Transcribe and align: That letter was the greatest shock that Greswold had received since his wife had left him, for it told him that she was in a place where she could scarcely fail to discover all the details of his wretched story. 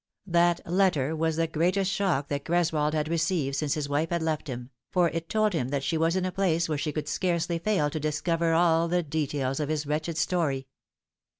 That 0.25 0.61
letter 0.67 1.15
was 1.15 1.35
the 1.35 1.45
greatest 1.45 1.91
shock 1.91 2.27
that 2.29 2.43
Greswold 2.43 2.93
had 2.95 3.07
received 3.07 3.55
since 3.55 3.75
his 3.75 3.87
wife 3.87 4.09
had 4.09 4.23
left 4.23 4.47
him, 4.47 4.71
for 4.89 5.09
it 5.09 5.29
told 5.29 5.53
him 5.53 5.67
that 5.69 5.83
she 5.83 5.95
was 5.95 6.15
in 6.15 6.25
a 6.25 6.31
place 6.31 6.67
where 6.67 6.75
she 6.79 6.91
could 6.91 7.07
scarcely 7.07 7.59
fail 7.59 7.87
to 7.91 7.99
discover 7.99 8.53
all 8.53 8.87
the 8.87 9.03
details 9.03 9.59
of 9.59 9.69
his 9.69 9.85
wretched 9.85 10.17
story. 10.17 10.65